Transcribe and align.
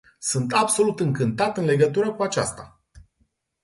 Sunt 0.19 0.53
absolut 0.53 0.99
încântat 0.99 1.57
în 1.57 1.65
legătură 1.65 2.13
cu 2.13 2.23
aceasta. 2.23 2.81